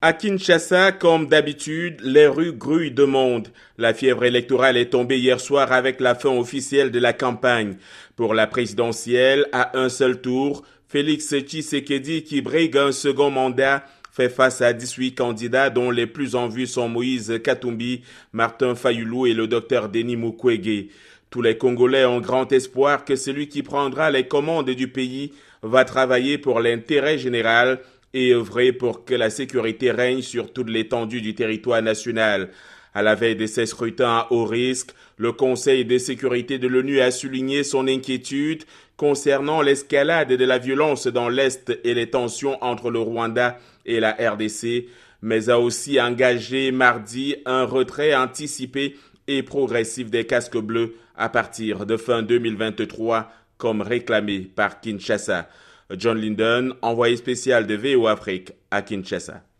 [0.00, 3.48] À Kinshasa, comme d'habitude, les rues grouillent de monde.
[3.78, 7.78] La fièvre électorale est tombée hier soir avec la fin officielle de la campagne.
[8.14, 14.28] Pour la présidentielle, à un seul tour, Félix Tshisekedi, qui brigue un second mandat, fait
[14.28, 18.02] face à 18 candidats dont les plus en vue sont Moïse Katumbi,
[18.32, 20.90] Martin Fayoulou et le docteur Denis Mukwege.
[21.28, 25.32] Tous les Congolais ont grand espoir que celui qui prendra les commandes du pays
[25.64, 27.80] va travailler pour l'intérêt général
[28.14, 32.50] et œuvrer pour que la sécurité règne sur toute l'étendue du territoire national.
[32.94, 37.00] À la veille de ces scrutins à haut risque, le Conseil de sécurité de l'ONU
[37.00, 38.64] a souligné son inquiétude
[38.96, 44.12] concernant l'escalade de la violence dans l'Est et les tensions entre le Rwanda et la
[44.12, 44.86] RDC,
[45.22, 48.96] mais a aussi engagé mardi un retrait anticipé
[49.28, 55.48] et progressif des casques bleus à partir de fin 2023, comme réclamé par Kinshasa.
[55.96, 59.48] John Linden, envoyé spécial de VO Afrique à Kinshasa.